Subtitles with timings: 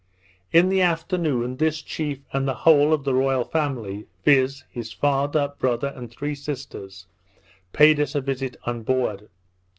[0.51, 4.63] In the afternoon, this chief and the whole of the royal family, viz.
[4.71, 7.05] his father, brother, and three sisters,
[7.71, 9.29] paid us a visit on board.